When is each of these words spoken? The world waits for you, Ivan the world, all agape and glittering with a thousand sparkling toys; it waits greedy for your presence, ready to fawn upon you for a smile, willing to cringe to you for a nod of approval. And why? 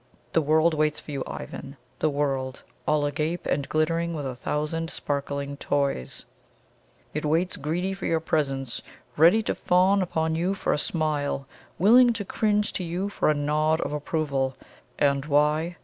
The 0.33 0.41
world 0.41 0.73
waits 0.73 0.99
for 0.99 1.11
you, 1.11 1.23
Ivan 1.27 1.77
the 1.99 2.09
world, 2.09 2.63
all 2.87 3.05
agape 3.05 3.45
and 3.45 3.69
glittering 3.69 4.15
with 4.15 4.25
a 4.25 4.33
thousand 4.35 4.89
sparkling 4.89 5.57
toys; 5.57 6.25
it 7.13 7.23
waits 7.23 7.55
greedy 7.55 7.93
for 7.93 8.07
your 8.07 8.19
presence, 8.19 8.81
ready 9.15 9.43
to 9.43 9.53
fawn 9.53 10.01
upon 10.01 10.33
you 10.33 10.55
for 10.55 10.73
a 10.73 10.79
smile, 10.79 11.45
willing 11.77 12.13
to 12.13 12.25
cringe 12.25 12.73
to 12.73 12.83
you 12.83 13.09
for 13.09 13.29
a 13.29 13.35
nod 13.35 13.79
of 13.81 13.93
approval. 13.93 14.57
And 14.97 15.23
why? 15.27 15.77